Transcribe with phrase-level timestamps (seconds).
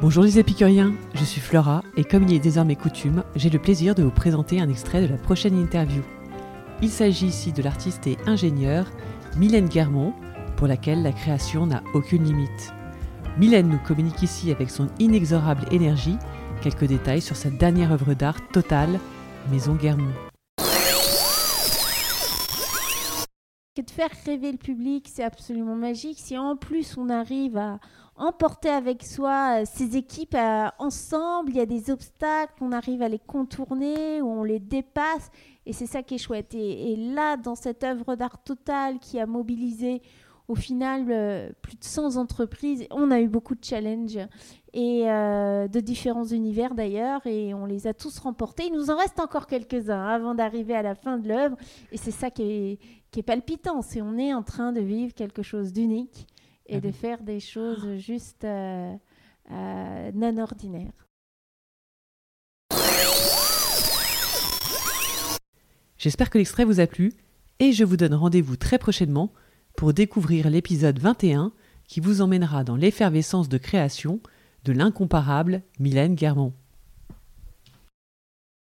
[0.00, 3.96] Bonjour les épicuriens, je suis Flora et comme il est désormais coutume, j'ai le plaisir
[3.96, 6.02] de vous présenter un extrait de la prochaine interview.
[6.80, 8.86] Il s'agit ici de l'artiste et ingénieur
[9.36, 10.12] Mylène Guermont,
[10.56, 12.72] pour laquelle la création n'a aucune limite.
[13.38, 16.16] Mylène nous communique ici avec son inexorable énergie
[16.62, 19.00] quelques détails sur sa dernière œuvre d'art totale,
[19.50, 20.14] Maison Guermont.
[23.82, 26.18] De faire rêver le public, c'est absolument magique.
[26.18, 27.78] Si en plus on arrive à
[28.18, 33.02] emporter avec soi ces euh, équipes euh, ensemble, il y a des obstacles, on arrive
[33.02, 35.30] à les contourner ou on les dépasse.
[35.66, 36.54] Et c'est ça qui est chouette.
[36.54, 40.02] Et, là, dans cette œuvre d'art totale qui a mobilisé
[40.48, 44.18] au final euh, plus de 100 entreprises, on a eu beaucoup de challenges
[44.74, 48.66] et de différents univers d'ailleurs, et on les a tous remportés.
[48.66, 51.56] Il nous en reste encore quelques-uns avant d'arriver à la fin de l'œuvre,
[51.90, 52.78] et c'est ça qui est,
[53.10, 53.82] qui est palpitant.
[53.82, 56.26] C'est on est en train de vivre quelque chose d'unique
[56.66, 58.94] et ah de faire des choses juste euh,
[59.50, 61.08] euh, non ordinaires.
[65.96, 67.12] J'espère que l'extrait vous a plu
[67.58, 69.32] et je vous donne rendez-vous très prochainement
[69.78, 71.52] pour découvrir l'épisode 21
[71.86, 74.18] qui vous emmènera dans l'effervescence de création
[74.64, 76.52] de l'incomparable Mylène Guermont.